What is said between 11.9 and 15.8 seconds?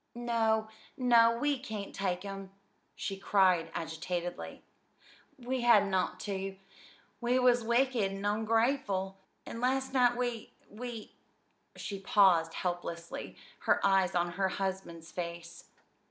paused helplessly, her eyes on her husband's face.